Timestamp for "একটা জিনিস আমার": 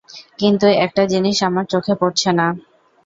0.85-1.65